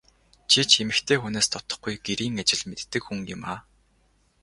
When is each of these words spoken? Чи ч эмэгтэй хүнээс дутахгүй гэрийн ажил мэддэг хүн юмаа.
Чи 0.49 0.59
ч 0.69 0.71
эмэгтэй 0.83 1.17
хүнээс 1.19 1.47
дутахгүй 1.51 1.95
гэрийн 2.05 2.35
ажил 2.41 2.61
мэддэг 2.69 3.01
хүн 3.05 3.19
юмаа. 3.35 3.57